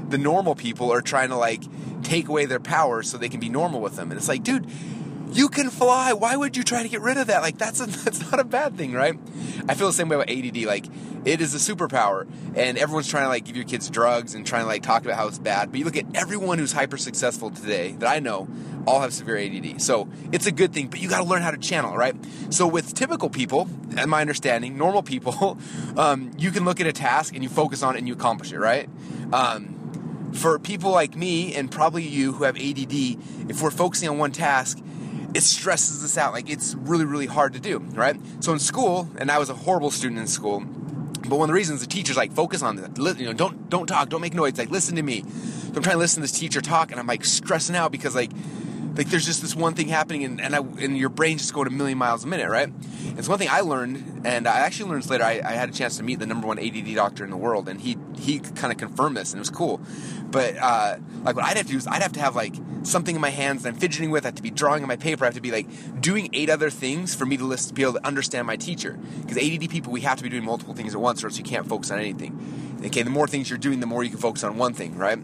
the 0.09 0.17
normal 0.17 0.55
people 0.55 0.91
are 0.91 1.01
trying 1.01 1.29
to 1.29 1.35
like 1.35 1.63
take 2.03 2.27
away 2.27 2.45
their 2.45 2.59
power 2.59 3.03
so 3.03 3.17
they 3.17 3.29
can 3.29 3.39
be 3.39 3.49
normal 3.49 3.81
with 3.81 3.95
them. 3.95 4.11
And 4.11 4.17
it's 4.17 4.27
like, 4.27 4.43
dude, 4.43 4.67
you 5.31 5.49
can 5.49 5.69
fly. 5.69 6.13
Why 6.13 6.35
would 6.35 6.55
you 6.55 6.63
try 6.63 6.83
to 6.83 6.89
get 6.89 7.01
rid 7.01 7.17
of 7.17 7.27
that? 7.27 7.41
Like 7.41 7.57
that's 7.57 7.79
a, 7.79 7.85
that's 8.03 8.31
not 8.31 8.39
a 8.39 8.43
bad 8.43 8.77
thing, 8.77 8.93
right? 8.93 9.17
I 9.67 9.73
feel 9.73 9.87
the 9.87 9.93
same 9.93 10.09
way 10.09 10.15
about 10.15 10.29
ADD. 10.29 10.57
Like 10.63 10.85
it 11.25 11.41
is 11.41 11.55
a 11.55 11.75
superpower, 11.75 12.27
and 12.55 12.77
everyone's 12.77 13.07
trying 13.07 13.25
to 13.25 13.29
like 13.29 13.45
give 13.45 13.55
your 13.55 13.65
kids 13.65 13.89
drugs 13.89 14.35
and 14.35 14.45
trying 14.45 14.63
to 14.63 14.67
like 14.67 14.83
talk 14.83 15.03
about 15.03 15.17
how 15.17 15.27
it's 15.27 15.39
bad. 15.39 15.71
But 15.71 15.79
you 15.79 15.85
look 15.85 15.97
at 15.97 16.05
everyone 16.15 16.59
who's 16.59 16.71
hyper 16.71 16.97
successful 16.97 17.49
today 17.49 17.93
that 17.99 18.07
I 18.07 18.19
know, 18.19 18.47
all 18.85 19.01
have 19.01 19.13
severe 19.13 19.37
ADD. 19.37 19.81
So 19.81 20.07
it's 20.31 20.45
a 20.45 20.51
good 20.51 20.73
thing, 20.73 20.87
but 20.87 21.01
you 21.01 21.09
got 21.09 21.19
to 21.19 21.25
learn 21.25 21.41
how 21.41 21.51
to 21.51 21.57
channel, 21.57 21.95
right? 21.97 22.15
So 22.49 22.67
with 22.67 22.93
typical 22.93 23.29
people, 23.29 23.67
and 23.97 24.09
my 24.09 24.21
understanding, 24.21 24.77
normal 24.77 25.03
people, 25.03 25.57
um, 25.97 26.31
you 26.37 26.51
can 26.51 26.65
look 26.65 26.79
at 26.79 26.87
a 26.87 26.93
task 26.93 27.33
and 27.33 27.43
you 27.43 27.49
focus 27.49 27.83
on 27.83 27.95
it 27.95 27.99
and 27.99 28.07
you 28.07 28.13
accomplish 28.13 28.51
it, 28.51 28.59
right? 28.59 28.89
Um, 29.33 30.31
for 30.33 30.59
people 30.59 30.91
like 30.91 31.15
me 31.15 31.55
and 31.55 31.71
probably 31.71 32.03
you 32.03 32.33
who 32.33 32.43
have 32.43 32.57
ADD, 32.57 32.93
if 33.49 33.61
we're 33.61 33.71
focusing 33.71 34.09
on 34.09 34.17
one 34.17 34.31
task, 34.31 34.79
it 35.35 35.43
stresses 35.43 36.01
us 36.01 36.17
out. 36.17 36.31
Like 36.31 36.49
it's 36.49 36.75
really, 36.75 37.03
really 37.03 37.25
hard 37.25 37.53
to 37.53 37.59
do, 37.59 37.79
right? 37.79 38.15
So 38.39 38.53
in 38.53 38.59
school, 38.59 39.09
and 39.17 39.29
I 39.29 39.37
was 39.37 39.49
a 39.49 39.53
horrible 39.53 39.91
student 39.91 40.19
in 40.19 40.27
school, 40.27 40.61
but 40.61 41.37
one 41.37 41.41
of 41.41 41.47
the 41.47 41.53
reasons 41.53 41.81
the 41.81 41.87
teacher's 41.87 42.15
like 42.15 42.31
focus 42.31 42.61
on 42.61 42.77
that, 42.77 43.19
you 43.19 43.25
know, 43.25 43.33
don't 43.33 43.69
don't 43.69 43.85
talk, 43.85 44.07
don't 44.07 44.21
make 44.21 44.33
noise, 44.33 44.57
like 44.57 44.71
listen 44.71 44.95
to 44.95 45.03
me. 45.03 45.21
So 45.21 45.75
I'm 45.75 45.83
trying 45.83 45.95
to 45.95 45.97
listen 45.97 46.17
to 46.17 46.21
this 46.21 46.39
teacher 46.39 46.61
talk, 46.61 46.91
and 46.91 46.99
I'm 46.99 47.07
like 47.07 47.25
stressing 47.25 47.75
out 47.75 47.91
because 47.91 48.15
like 48.15 48.31
like 48.95 49.09
there's 49.09 49.25
just 49.25 49.41
this 49.41 49.55
one 49.55 49.73
thing 49.73 49.87
happening 49.87 50.23
and, 50.23 50.41
and, 50.41 50.55
I, 50.55 50.59
and 50.59 50.97
your 50.97 51.09
brain 51.09 51.37
just 51.37 51.53
going 51.53 51.67
a 51.67 51.71
million 51.71 51.97
miles 51.97 52.23
a 52.23 52.27
minute 52.27 52.49
right? 52.49 52.71
It's 53.17 53.27
one 53.27 53.37
thing 53.37 53.49
i 53.51 53.61
learned 53.61 54.21
and 54.25 54.47
i 54.47 54.59
actually 54.59 54.89
learned 54.89 55.03
this 55.03 55.09
later. 55.09 55.23
I, 55.23 55.41
I, 55.43 55.51
had 55.51 55.69
a 55.69 55.71
chance 55.71 55.97
to 55.97 56.03
meet 56.03 56.19
the 56.19 56.25
number 56.25 56.47
one 56.47 56.59
ADD 56.59 56.95
doctor 56.95 57.23
in 57.23 57.29
the 57.29 57.37
world 57.37 57.69
and 57.69 57.79
he 57.79 57.97
he 58.17 58.39
kind 58.39 58.71
of 58.71 58.77
confirmed 58.77 59.17
this 59.17 59.31
and 59.31 59.39
it 59.39 59.41
was 59.41 59.49
cool. 59.49 59.81
But 60.31 60.57
uh, 60.57 60.97
like 61.23 61.35
what 61.35 61.45
i'd 61.45 61.57
have 61.57 61.65
to 61.65 61.71
do 61.71 61.77
is 61.77 61.87
i'd 61.87 62.01
have 62.01 62.13
to 62.13 62.19
have 62.19 62.35
like 62.35 62.55
something 62.83 63.15
in 63.15 63.21
my 63.21 63.29
hands 63.29 63.63
that 63.63 63.69
i'm 63.69 63.75
fidgeting 63.75 64.11
with 64.11 64.25
i 64.25 64.27
have 64.27 64.35
to 64.35 64.43
be 64.43 64.51
drawing 64.51 64.83
on 64.83 64.87
my 64.87 64.95
paper 64.95 65.23
i 65.23 65.27
have 65.27 65.33
to 65.33 65.41
be 65.41 65.51
like 65.51 65.67
doing 66.01 66.29
eight 66.33 66.49
other 66.49 66.69
things 66.69 67.15
for 67.15 67.25
me 67.25 67.37
to 67.37 67.43
list, 67.43 67.73
be 67.73 67.81
able 67.81 67.93
to 67.93 68.05
understand 68.05 68.45
my 68.45 68.55
teacher. 68.55 68.99
Because 69.21 69.37
ADD 69.37 69.69
people 69.69 69.91
we 69.91 70.01
have 70.01 70.17
to 70.17 70.23
be 70.23 70.29
doing 70.29 70.45
multiple 70.45 70.73
things 70.73 70.93
at 70.93 71.01
once 71.01 71.23
or 71.23 71.27
else 71.27 71.37
you 71.37 71.43
can't 71.43 71.67
focus 71.67 71.91
on 71.91 71.99
anything. 71.99 72.81
Okay 72.85 73.01
the 73.01 73.09
more 73.09 73.27
things 73.27 73.49
you're 73.49 73.57
doing 73.57 73.79
the 73.79 73.87
more 73.87 74.03
you 74.03 74.09
can 74.09 74.19
focus 74.19 74.43
on 74.43 74.57
one 74.57 74.73
thing 74.73 74.97
right 74.97 75.19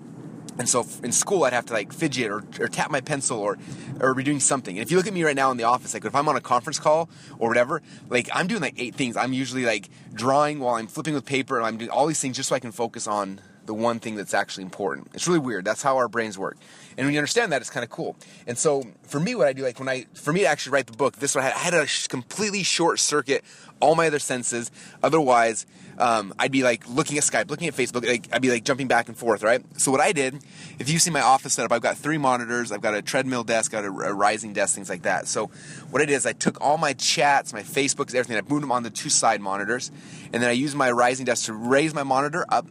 and 0.61 0.69
so 0.69 0.85
in 1.03 1.11
school, 1.11 1.43
I'd 1.43 1.53
have 1.53 1.65
to 1.65 1.73
like 1.73 1.91
fidget 1.91 2.29
or, 2.29 2.43
or 2.59 2.67
tap 2.67 2.91
my 2.91 3.01
pencil 3.01 3.39
or 3.39 3.57
or 3.99 4.13
be 4.13 4.21
doing 4.21 4.39
something. 4.39 4.77
And 4.77 4.85
if 4.85 4.91
you 4.91 4.97
look 4.97 5.07
at 5.07 5.13
me 5.13 5.23
right 5.23 5.35
now 5.35 5.49
in 5.49 5.57
the 5.57 5.63
office, 5.63 5.95
like 5.95 6.05
if 6.05 6.13
I'm 6.13 6.29
on 6.29 6.35
a 6.35 6.41
conference 6.41 6.77
call 6.77 7.09
or 7.39 7.47
whatever, 7.49 7.81
like 8.09 8.29
I'm 8.31 8.45
doing 8.45 8.61
like 8.61 8.75
eight 8.77 8.93
things. 8.93 9.17
I'm 9.17 9.33
usually 9.33 9.65
like 9.65 9.89
drawing 10.13 10.59
while 10.59 10.75
I'm 10.75 10.85
flipping 10.85 11.15
with 11.15 11.25
paper, 11.25 11.57
and 11.57 11.65
I'm 11.65 11.77
doing 11.77 11.89
all 11.89 12.05
these 12.05 12.19
things 12.19 12.37
just 12.37 12.49
so 12.49 12.55
I 12.55 12.59
can 12.59 12.71
focus 12.71 13.07
on 13.07 13.41
the 13.65 13.73
one 13.73 13.99
thing 13.99 14.15
that's 14.15 14.35
actually 14.35 14.65
important. 14.65 15.07
It's 15.15 15.27
really 15.27 15.39
weird. 15.39 15.65
That's 15.65 15.81
how 15.81 15.97
our 15.97 16.07
brains 16.07 16.37
work. 16.37 16.57
And 16.95 17.07
when 17.07 17.13
you 17.15 17.19
understand 17.19 17.51
that, 17.53 17.61
it's 17.61 17.71
kind 17.71 17.83
of 17.83 17.89
cool. 17.89 18.15
And 18.45 18.55
so 18.55 18.83
for 19.01 19.19
me, 19.19 19.33
what 19.33 19.47
I 19.47 19.53
do, 19.53 19.63
like 19.63 19.79
when 19.79 19.89
I, 19.89 20.05
for 20.13 20.31
me 20.31 20.41
to 20.41 20.45
actually 20.45 20.73
write 20.73 20.87
the 20.87 20.97
book, 20.97 21.15
this 21.17 21.33
one 21.33 21.43
I 21.43 21.49
had, 21.49 21.73
I 21.73 21.77
had 21.79 21.89
completely 22.09 22.61
short 22.61 22.99
circuit 22.99 23.43
all 23.79 23.95
my 23.95 24.07
other 24.07 24.19
senses. 24.19 24.69
Otherwise, 25.01 25.65
um, 26.01 26.33
I'd 26.39 26.51
be 26.51 26.63
like 26.63 26.87
looking 26.89 27.17
at 27.17 27.23
Skype, 27.23 27.49
looking 27.49 27.67
at 27.67 27.75
Facebook, 27.75 28.05
like, 28.05 28.27
I'd 28.33 28.41
be 28.41 28.49
like 28.49 28.63
jumping 28.63 28.87
back 28.87 29.07
and 29.07 29.15
forth, 29.15 29.43
right? 29.43 29.63
So 29.79 29.91
what 29.91 30.01
I 30.01 30.11
did, 30.11 30.43
if 30.79 30.89
you 30.89 30.97
see 30.97 31.11
my 31.11 31.21
office 31.21 31.53
setup, 31.53 31.71
I've 31.71 31.81
got 31.81 31.95
three 31.95 32.17
monitors, 32.17 32.71
I've 32.71 32.81
got 32.81 32.95
a 32.95 33.01
treadmill 33.01 33.43
desk, 33.43 33.73
I've 33.73 33.83
got 33.83 34.05
a, 34.05 34.09
a 34.09 34.13
rising 34.13 34.51
desk, 34.51 34.73
things 34.75 34.89
like 34.89 35.03
that. 35.03 35.27
So 35.27 35.47
what 35.91 36.01
I 36.01 36.05
did 36.05 36.15
is 36.15 36.25
I 36.25 36.33
took 36.33 36.59
all 36.59 36.77
my 36.77 36.93
chats, 36.93 37.53
my 37.53 37.61
Facebooks, 37.61 38.15
everything, 38.15 38.35
I 38.35 38.41
moved 38.41 38.63
them 38.63 38.71
on 38.71 38.83
the 38.83 38.89
two 38.89 39.09
side 39.09 39.41
monitors, 39.41 39.91
and 40.33 40.41
then 40.41 40.49
I 40.49 40.53
used 40.53 40.75
my 40.75 40.89
rising 40.89 41.25
desk 41.25 41.45
to 41.45 41.53
raise 41.53 41.93
my 41.93 42.03
monitor 42.03 42.45
up, 42.49 42.67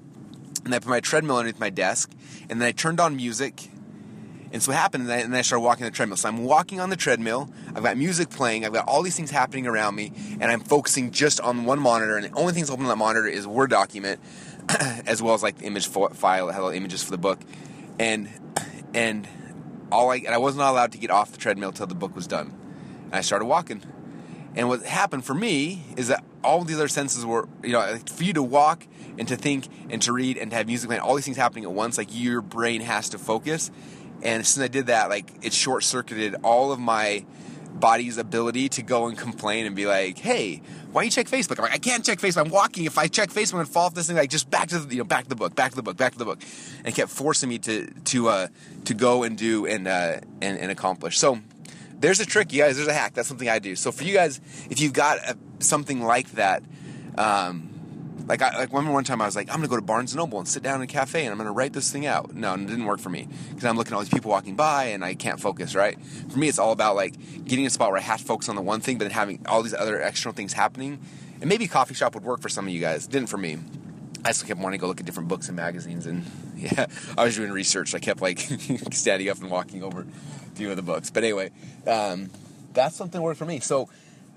and 0.64 0.75
I 0.75 0.80
put 0.80 0.88
my 0.88 1.00
treadmill 1.00 1.37
underneath 1.37 1.60
my 1.60 1.70
desk, 1.70 2.10
and 2.50 2.60
then 2.60 2.66
I 2.66 2.72
turned 2.72 2.99
on 2.99 3.16
music, 3.16 3.69
and 4.52 4.62
so 4.62 4.73
what 4.73 4.78
happened, 4.78 5.11
and, 5.11 5.35
I, 5.35 5.38
I 5.38 5.42
started 5.42 5.62
walking 5.62 5.85
the 5.85 5.90
treadmill. 5.90 6.16
So 6.16 6.28
I'm 6.28 6.45
walking 6.45 6.80
on 6.80 6.90
the 6.90 6.97
treadmill. 6.97 7.50
I've 7.75 7.83
got 7.83 7.97
music 7.97 8.30
playing. 8.30 8.64
I've 8.64 8.73
got 8.73 8.88
all 8.88 9.02
these 9.02 9.16
things 9.16 9.30
happening 9.30 9.66
around 9.66 9.95
me, 9.95 10.12
and 10.40 10.45
I'm 10.45 10.61
focusing 10.61 11.11
just 11.11 11.40
on 11.40 11.64
one 11.64 11.78
monitor. 11.78 12.16
And 12.16 12.26
the 12.26 12.38
only 12.38 12.52
thing 12.52 12.62
that's 12.62 12.71
open 12.71 12.85
on 12.85 12.88
that 12.88 12.97
monitor 12.97 13.26
is 13.26 13.47
Word 13.47 13.71
document, 13.71 14.21
as 15.07 15.23
well 15.23 15.35
as 15.35 15.42
like 15.42 15.59
the 15.59 15.66
image 15.66 15.87
file 15.87 16.47
that 16.47 16.52
had 16.52 16.75
images 16.75 17.02
for 17.02 17.11
the 17.11 17.19
book. 17.19 17.40
And 17.99 18.28
and 18.92 19.28
all 19.92 20.11
I 20.11 20.16
and 20.16 20.35
I 20.35 20.38
was 20.38 20.57
not 20.57 20.71
allowed 20.71 20.92
to 20.92 20.99
get 20.99 21.11
off 21.11 21.33
the 21.33 21.38
treadmill 21.38 21.69
until 21.69 21.87
the 21.87 21.95
book 21.95 22.14
was 22.16 22.26
done. 22.26 22.54
And 23.07 23.14
I 23.14 23.21
started 23.21 23.45
walking. 23.45 23.83
And 24.57 24.69
what 24.69 24.83
happened 24.83 25.25
for 25.25 25.35
me 25.35 25.85
is 25.97 26.09
that 26.09 26.25
all 26.42 26.64
the 26.64 26.75
other 26.75 26.88
senses 26.88 27.25
were, 27.25 27.49
you 27.62 27.73
know, 27.73 27.99
for 28.12 28.25
you 28.25 28.33
to 28.33 28.42
walk 28.42 28.87
and 29.19 29.28
to 29.28 29.37
think 29.37 29.69
and 29.90 30.02
to 30.02 30.12
read 30.12 30.38
and 30.38 30.50
to 30.50 30.57
have 30.57 30.66
music 30.66 30.88
playing, 30.88 31.02
all 31.02 31.14
these 31.14 31.25
things 31.25 31.37
happening 31.37 31.64
at 31.64 31.73
once, 31.73 31.99
like 31.99 32.09
your 32.11 32.40
brain 32.40 32.80
has 32.80 33.11
to 33.11 33.19
focus. 33.19 33.71
And 34.22 34.46
since 34.46 34.62
I 34.62 34.68
did 34.68 34.86
that, 34.86 35.08
like 35.08 35.32
it 35.42 35.52
short 35.52 35.84
circuited 35.84 36.36
all 36.42 36.72
of 36.72 36.78
my 36.78 37.24
body's 37.72 38.18
ability 38.18 38.68
to 38.68 38.82
go 38.82 39.06
and 39.06 39.16
complain 39.16 39.66
and 39.66 39.74
be 39.74 39.86
like, 39.86 40.18
"Hey, 40.18 40.60
why 40.92 41.02
do 41.02 41.06
you 41.06 41.10
check 41.10 41.28
Facebook?" 41.28 41.58
I'm 41.58 41.64
like, 41.64 41.72
"I 41.72 41.78
can't 41.78 42.04
check 42.04 42.18
Facebook. 42.18 42.44
I'm 42.44 42.50
walking. 42.50 42.84
If 42.84 42.98
I 42.98 43.06
check 43.06 43.30
Facebook, 43.30 43.54
I'm 43.54 43.58
gonna 43.60 43.66
fall 43.66 43.86
off 43.86 43.94
this 43.94 44.06
thing. 44.06 44.16
Like, 44.16 44.30
just 44.30 44.50
back 44.50 44.68
to 44.68 44.78
the, 44.78 44.94
you 44.94 45.00
know, 45.00 45.04
back 45.04 45.24
to 45.24 45.28
the 45.30 45.36
book, 45.36 45.54
back 45.54 45.70
to 45.70 45.76
the 45.76 45.82
book, 45.82 45.96
back 45.96 46.12
to 46.12 46.18
the 46.18 46.24
book," 46.24 46.40
and 46.84 46.94
kept 46.94 47.10
forcing 47.10 47.48
me 47.48 47.58
to 47.60 47.90
to 48.06 48.28
uh, 48.28 48.46
to 48.84 48.94
go 48.94 49.22
and 49.22 49.38
do 49.38 49.66
and 49.66 49.88
uh, 49.88 50.20
and, 50.42 50.58
and 50.58 50.70
accomplish. 50.70 51.18
So 51.18 51.40
there's 51.98 52.20
a 52.20 52.26
trick, 52.26 52.52
you 52.52 52.62
guys. 52.62 52.76
There's 52.76 52.88
a 52.88 52.92
hack. 52.92 53.14
That's 53.14 53.28
something 53.28 53.48
I 53.48 53.58
do. 53.58 53.76
So 53.76 53.92
for 53.92 54.04
you 54.04 54.14
guys, 54.14 54.40
if 54.68 54.80
you've 54.80 54.92
got 54.92 55.18
a, 55.18 55.36
something 55.60 56.02
like 56.02 56.32
that. 56.32 56.62
Um, 57.18 57.69
like 58.30 58.42
I 58.42 58.56
like 58.56 58.72
one 58.72 58.88
one 58.92 59.02
time 59.02 59.20
I 59.20 59.26
was 59.26 59.34
like 59.34 59.49
I'm 59.50 59.56
gonna 59.56 59.68
go 59.68 59.75
to 59.76 59.82
Barnes 59.82 60.12
and 60.12 60.18
Noble 60.18 60.38
and 60.38 60.46
sit 60.46 60.62
down 60.62 60.76
in 60.76 60.82
a 60.82 60.87
cafe 60.87 61.25
and 61.25 61.32
I'm 61.32 61.38
gonna 61.38 61.52
write 61.52 61.72
this 61.72 61.90
thing 61.90 62.06
out. 62.06 62.32
No, 62.32 62.54
and 62.54 62.62
it 62.62 62.70
didn't 62.70 62.84
work 62.84 63.00
for 63.00 63.10
me 63.10 63.26
because 63.49 63.64
I'm 63.64 63.76
looking 63.76 63.92
at 63.92 63.96
all 63.96 64.02
these 64.02 64.08
people 64.08 64.30
walking 64.30 64.54
by 64.54 64.84
and 64.84 65.04
I 65.04 65.14
can't 65.14 65.40
focus. 65.40 65.75
Right? 65.75 66.00
For 66.30 66.38
me, 66.38 66.49
it's 66.49 66.58
all 66.58 66.70
about 66.70 66.94
like 66.94 67.14
getting 67.44 67.66
a 67.66 67.70
spot 67.70 67.90
where 67.90 67.99
I 67.99 68.02
have 68.02 68.20
to 68.20 68.25
focus 68.25 68.49
on 68.49 68.54
the 68.54 68.62
one 68.62 68.80
thing, 68.80 68.99
but 68.99 69.04
then 69.04 69.10
having 69.10 69.44
all 69.46 69.62
these 69.62 69.75
other 69.75 70.00
external 70.00 70.34
things 70.34 70.52
happening. 70.52 71.00
And 71.40 71.49
maybe 71.49 71.66
coffee 71.66 71.94
shop 71.94 72.14
would 72.14 72.22
work 72.22 72.40
for 72.40 72.49
some 72.49 72.66
of 72.68 72.72
you 72.72 72.80
guys. 72.80 73.06
It 73.06 73.10
didn't 73.10 73.28
for 73.28 73.38
me. 73.38 73.58
I 74.25 74.32
still 74.32 74.46
kept 74.46 74.60
wanting 74.60 74.78
to 74.78 74.82
go 74.82 74.87
look 74.87 75.00
at 75.00 75.06
different 75.06 75.28
books 75.28 75.49
and 75.49 75.56
magazines, 75.56 76.06
and 76.06 76.25
yeah, 76.56 76.87
I 77.18 77.25
was 77.25 77.34
doing 77.34 77.50
research. 77.50 77.94
I 77.94 77.99
kept 77.99 78.20
like 78.20 78.38
standing 78.92 79.28
up 79.28 79.40
and 79.40 79.50
walking 79.50 79.82
over 79.82 80.06
to 80.54 80.62
one 80.62 80.70
of 80.70 80.76
the 80.76 80.82
books. 80.82 81.10
But 81.10 81.25
anyway, 81.25 81.50
um, 81.87 82.30
that's 82.75 82.94
something 82.94 83.18
that 83.18 83.25
worked 83.25 83.38
for 83.38 83.46
me. 83.46 83.58
So 83.58 83.88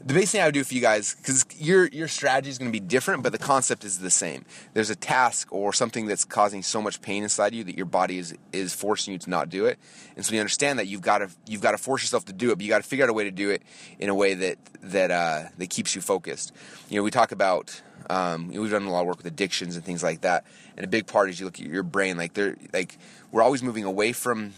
the 0.05 0.13
basic 0.13 0.31
thing 0.31 0.41
I 0.41 0.45
would 0.45 0.53
do 0.53 0.63
for 0.63 0.73
you 0.73 0.81
guys, 0.81 1.15
because 1.15 1.45
your 1.57 1.87
your 1.87 2.07
strategy 2.07 2.49
is 2.49 2.57
going 2.57 2.69
to 2.69 2.77
be 2.77 2.85
different, 2.85 3.23
but 3.23 3.31
the 3.31 3.37
concept 3.37 3.85
is 3.85 3.99
the 3.99 4.09
same. 4.09 4.43
There's 4.73 4.89
a 4.89 4.95
task 4.95 5.47
or 5.51 5.71
something 5.71 6.07
that's 6.07 6.25
causing 6.25 6.61
so 6.61 6.81
much 6.81 7.01
pain 7.01 7.23
inside 7.23 7.53
you 7.53 7.63
that 7.63 7.77
your 7.77 7.85
body 7.85 8.17
is 8.17 8.35
is 8.51 8.73
forcing 8.73 9.13
you 9.13 9.19
to 9.19 9.29
not 9.29 9.49
do 9.49 9.65
it, 9.65 9.79
and 10.15 10.25
so 10.25 10.33
you 10.33 10.39
understand 10.41 10.77
that 10.79 10.87
you've 10.87 11.01
got 11.01 11.19
to 11.19 11.29
you've 11.47 11.61
got 11.61 11.71
to 11.71 11.77
force 11.77 12.03
yourself 12.03 12.25
to 12.25 12.33
do 12.33 12.51
it, 12.51 12.55
but 12.55 12.63
you 12.63 12.69
got 12.69 12.81
to 12.81 12.87
figure 12.87 13.05
out 13.05 13.09
a 13.09 13.13
way 13.13 13.23
to 13.23 13.31
do 13.31 13.49
it 13.49 13.61
in 13.97 14.09
a 14.09 14.15
way 14.15 14.33
that 14.33 14.57
that 14.81 15.09
uh, 15.09 15.43
that 15.57 15.69
keeps 15.69 15.95
you 15.95 16.01
focused. 16.01 16.51
You 16.89 16.97
know, 16.97 17.03
we 17.03 17.11
talk 17.11 17.31
about 17.31 17.81
um, 18.09 18.49
we've 18.49 18.71
done 18.71 18.83
a 18.83 18.91
lot 18.91 19.01
of 19.01 19.07
work 19.07 19.17
with 19.17 19.27
addictions 19.27 19.77
and 19.77 19.85
things 19.85 20.03
like 20.03 20.21
that, 20.21 20.45
and 20.75 20.83
a 20.83 20.89
big 20.89 21.07
part 21.07 21.29
is 21.29 21.39
you 21.39 21.45
look 21.45 21.59
at 21.59 21.65
your 21.65 21.83
brain 21.83 22.17
like 22.17 22.33
they're 22.33 22.57
like 22.73 22.97
we're 23.31 23.41
always 23.41 23.63
moving 23.63 23.85
away 23.85 24.11
from 24.11 24.53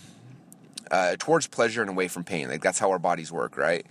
uh, 0.90 1.16
towards 1.20 1.48
pleasure 1.48 1.82
and 1.82 1.90
away 1.90 2.08
from 2.08 2.24
pain. 2.24 2.50
Like 2.50 2.62
that's 2.62 2.80
how 2.80 2.90
our 2.92 3.00
bodies 3.00 3.32
work, 3.32 3.58
right? 3.58 3.86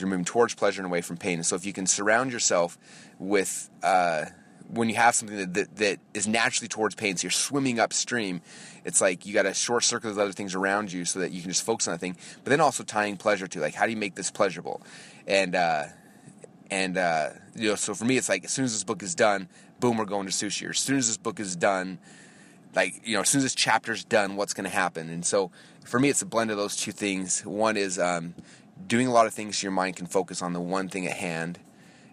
You're 0.00 0.08
moving 0.08 0.24
towards 0.24 0.54
pleasure 0.54 0.80
and 0.80 0.86
away 0.86 1.00
from 1.00 1.16
pain. 1.16 1.34
And 1.34 1.46
so 1.46 1.56
if 1.56 1.64
you 1.64 1.72
can 1.72 1.86
surround 1.86 2.32
yourself 2.32 2.78
with 3.18 3.70
uh, 3.82 4.26
when 4.70 4.88
you 4.88 4.96
have 4.96 5.14
something 5.14 5.36
that, 5.36 5.54
that, 5.54 5.76
that 5.76 5.98
is 6.14 6.28
naturally 6.28 6.68
towards 6.68 6.94
pain, 6.94 7.16
so 7.16 7.24
you're 7.24 7.30
swimming 7.30 7.80
upstream, 7.80 8.42
it's 8.84 9.00
like 9.00 9.24
you 9.24 9.32
got 9.32 9.42
to 9.42 9.54
short 9.54 9.84
circuit 9.84 10.08
those 10.08 10.18
other 10.18 10.32
things 10.32 10.54
around 10.54 10.92
you 10.92 11.04
so 11.04 11.20
that 11.20 11.32
you 11.32 11.40
can 11.40 11.50
just 11.50 11.64
focus 11.64 11.88
on 11.88 11.94
that 11.94 12.00
thing. 12.00 12.16
But 12.44 12.50
then 12.50 12.60
also 12.60 12.84
tying 12.84 13.16
pleasure 13.16 13.46
to 13.46 13.60
like 13.60 13.74
how 13.74 13.86
do 13.86 13.92
you 13.92 13.96
make 13.96 14.14
this 14.14 14.30
pleasurable? 14.30 14.82
And 15.26 15.54
uh, 15.54 15.84
and 16.70 16.98
uh, 16.98 17.30
you 17.54 17.70
know, 17.70 17.74
so 17.74 17.94
for 17.94 18.04
me, 18.04 18.16
it's 18.16 18.28
like 18.28 18.44
as 18.44 18.52
soon 18.52 18.64
as 18.66 18.72
this 18.72 18.84
book 18.84 19.02
is 19.02 19.14
done, 19.14 19.48
boom, 19.80 19.96
we're 19.96 20.04
going 20.04 20.26
to 20.26 20.32
sushi. 20.32 20.66
Or 20.66 20.70
as 20.70 20.78
soon 20.78 20.98
as 20.98 21.06
this 21.06 21.16
book 21.16 21.40
is 21.40 21.56
done, 21.56 21.98
like 22.74 23.00
you 23.04 23.14
know, 23.14 23.22
as 23.22 23.28
soon 23.28 23.38
as 23.38 23.44
this 23.44 23.54
chapter's 23.54 24.04
done, 24.04 24.36
what's 24.36 24.54
going 24.54 24.68
to 24.68 24.74
happen? 24.76 25.08
And 25.08 25.24
so 25.24 25.50
for 25.84 25.98
me, 25.98 26.10
it's 26.10 26.22
a 26.22 26.26
blend 26.26 26.50
of 26.50 26.56
those 26.56 26.76
two 26.76 26.92
things. 26.92 27.40
One 27.40 27.76
is 27.76 27.98
um, 27.98 28.34
doing 28.86 29.06
a 29.06 29.12
lot 29.12 29.26
of 29.26 29.34
things 29.34 29.58
so 29.58 29.64
your 29.64 29.72
mind 29.72 29.96
can 29.96 30.06
focus 30.06 30.42
on 30.42 30.52
the 30.52 30.60
one 30.60 30.88
thing 30.88 31.06
at 31.06 31.16
hand, 31.16 31.58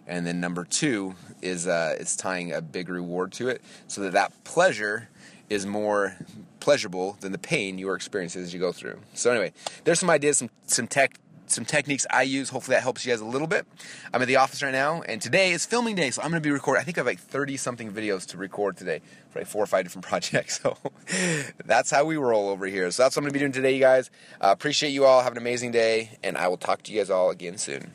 and 0.06 0.26
then 0.26 0.40
number 0.40 0.64
two 0.64 1.14
is 1.42 1.66
uh, 1.66 1.96
is 1.98 2.16
tying 2.16 2.52
a 2.52 2.60
big 2.60 2.88
reward 2.88 3.32
to 3.32 3.48
it, 3.48 3.62
so 3.86 4.00
that 4.02 4.12
that 4.12 4.32
pleasure 4.44 5.08
is 5.48 5.64
more 5.64 6.16
pleasurable 6.60 7.16
than 7.20 7.30
the 7.32 7.38
pain 7.38 7.78
you 7.78 7.88
are 7.88 7.94
experiencing 7.94 8.42
as 8.42 8.52
you 8.52 8.58
go 8.58 8.72
through. 8.72 8.98
So 9.14 9.30
anyway, 9.30 9.52
there's 9.84 10.00
some 10.00 10.10
ideas, 10.10 10.38
some 10.38 10.50
some 10.66 10.86
tech 10.86 11.18
some 11.50 11.64
techniques 11.64 12.06
I 12.10 12.22
use. 12.22 12.50
Hopefully 12.50 12.76
that 12.76 12.82
helps 12.82 13.04
you 13.04 13.12
guys 13.12 13.20
a 13.20 13.24
little 13.24 13.46
bit. 13.46 13.66
I'm 14.12 14.22
at 14.22 14.28
the 14.28 14.36
office 14.36 14.62
right 14.62 14.72
now, 14.72 15.02
and 15.02 15.20
today 15.20 15.52
is 15.52 15.66
filming 15.66 15.94
day, 15.94 16.10
so 16.10 16.22
I'm 16.22 16.30
going 16.30 16.42
to 16.42 16.46
be 16.46 16.50
recording. 16.50 16.80
I 16.80 16.84
think 16.84 16.98
I 16.98 17.00
have 17.00 17.06
like 17.06 17.20
30 17.20 17.56
something 17.56 17.92
videos 17.92 18.26
to 18.26 18.38
record 18.38 18.76
today 18.76 19.00
for 19.30 19.40
like 19.40 19.48
four 19.48 19.62
or 19.62 19.66
five 19.66 19.84
different 19.84 20.06
projects. 20.06 20.60
So 20.60 20.76
that's 21.64 21.90
how 21.90 22.04
we 22.04 22.16
roll 22.16 22.48
over 22.48 22.66
here. 22.66 22.90
So 22.90 23.02
that's 23.02 23.16
what 23.16 23.20
I'm 23.20 23.24
going 23.24 23.32
to 23.32 23.34
be 23.34 23.40
doing 23.40 23.52
today, 23.52 23.74
you 23.74 23.80
guys. 23.80 24.10
Uh, 24.40 24.48
appreciate 24.50 24.90
you 24.90 25.04
all. 25.04 25.22
Have 25.22 25.32
an 25.32 25.38
amazing 25.38 25.72
day, 25.72 26.18
and 26.22 26.36
I 26.36 26.48
will 26.48 26.56
talk 26.56 26.82
to 26.82 26.92
you 26.92 26.98
guys 26.98 27.10
all 27.10 27.30
again 27.30 27.58
soon. 27.58 27.92